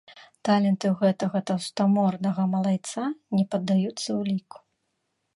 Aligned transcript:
Таленты 0.47 0.85
ў 0.91 0.93
гэтага 1.01 1.41
таўстамордага 1.49 2.45
малайца 2.53 3.03
не 3.41 3.45
паддаюцца 3.53 4.09
ўліку. 4.23 4.57